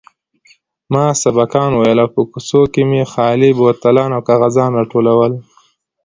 ما 0.93 1.05
سبقان 1.23 1.71
ويل 1.79 1.99
او 2.03 2.09
په 2.15 2.21
کوڅو 2.31 2.61
کښې 2.73 2.83
مې 2.89 3.01
خالي 3.11 3.49
بوتلان 3.57 4.09
او 4.17 4.21
کاغذان 4.29 4.71
راټولول. 4.79 5.33